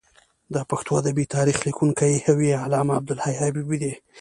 د 0.53 0.55
پښتو 0.69 0.91
ادبي 1.01 1.25
تاریخ 1.35 1.57
لیکونکی 1.67 2.11
یو 2.27 2.37
یې 2.47 2.61
علامه 2.65 2.93
عبدالحی 2.99 3.35
حبیبي 3.41 3.77
دی. 3.83 3.93